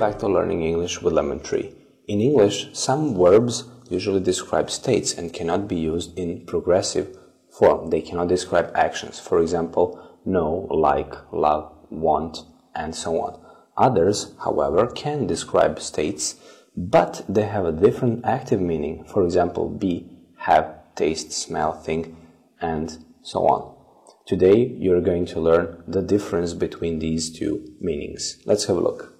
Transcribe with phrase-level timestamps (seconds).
[0.00, 1.74] Back to learning English with Lemon Tree.
[2.08, 7.18] In English, some verbs usually describe states and cannot be used in progressive
[7.50, 7.90] form.
[7.90, 9.18] They cannot describe actions.
[9.18, 12.44] For example, know, like, love, want,
[12.74, 13.44] and so on.
[13.76, 16.36] Others, however, can describe states,
[16.74, 19.04] but they have a different active meaning.
[19.04, 20.08] For example, be,
[20.38, 22.16] have, taste, smell, think,
[22.58, 23.76] and so on.
[24.26, 28.38] Today, you're going to learn the difference between these two meanings.
[28.46, 29.19] Let's have a look.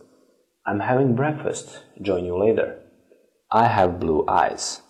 [0.67, 1.81] I'm having breakfast.
[2.03, 2.83] Join you later.
[3.51, 4.83] I have blue eyes.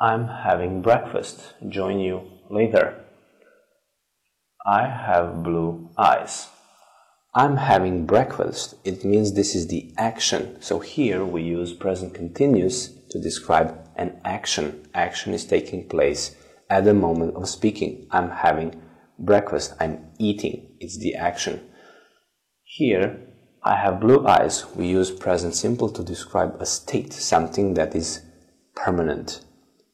[0.00, 1.54] I'm having breakfast.
[1.68, 3.04] Join you later.
[4.66, 6.48] I have blue eyes.
[7.34, 8.74] I'm having breakfast.
[8.84, 10.60] It means this is the action.
[10.60, 14.86] So here we use present continuous to describe an action.
[14.94, 16.36] Action is taking place
[16.68, 18.06] at the moment of speaking.
[18.10, 18.82] I'm having
[19.18, 19.74] breakfast.
[19.80, 20.76] I'm eating.
[20.78, 21.60] It's the action.
[22.64, 23.20] Here,
[23.68, 24.64] I have blue eyes.
[24.74, 28.22] We use present simple to describe a state, something that is
[28.74, 29.44] permanent.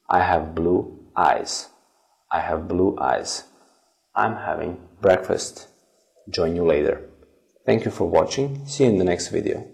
[0.09, 1.67] I have blue eyes.
[2.31, 3.43] I have blue eyes.
[4.15, 5.67] I'm having breakfast.
[6.29, 7.09] Join you later.
[7.65, 8.65] Thank you for watching.
[8.65, 9.67] See you in the next video.